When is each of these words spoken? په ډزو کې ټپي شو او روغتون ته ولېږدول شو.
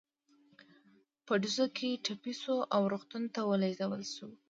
په 1.25 1.33
ډزو 1.41 1.65
کې 1.77 2.01
ټپي 2.05 2.33
شو 2.41 2.57
او 2.75 2.81
روغتون 2.91 3.23
ته 3.33 3.41
ولېږدول 3.49 4.03
شو. 4.13 4.27